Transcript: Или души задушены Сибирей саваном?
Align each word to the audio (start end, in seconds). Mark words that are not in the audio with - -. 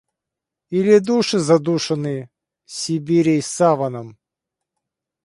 Или 0.71 0.97
души 0.99 1.37
задушены 1.37 2.31
Сибирей 2.65 3.43
саваном? 3.43 4.17